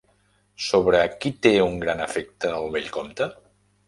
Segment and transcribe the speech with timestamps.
[0.67, 3.29] Sobre qui té un gran afecte el vell comte?